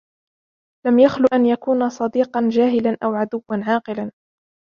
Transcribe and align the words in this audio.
لَمْ 0.85 0.99
يَخْلُ 0.99 1.25
أَنْ 1.33 1.45
يَكُونَ 1.45 1.89
صَدِيقًا 1.89 2.49
جَاهِلًا 2.53 2.97
أَوْ 3.03 3.13
عَدُوًّا 3.15 3.41
عَاقِلًا 3.67 4.11